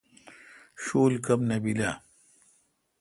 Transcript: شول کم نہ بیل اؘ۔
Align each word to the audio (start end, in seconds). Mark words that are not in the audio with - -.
شول 0.83 1.13
کم 1.25 1.39
نہ 1.49 1.57
بیل 1.63 1.79
اؘ۔ 1.89 1.93